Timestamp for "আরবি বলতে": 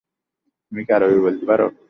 0.93-1.43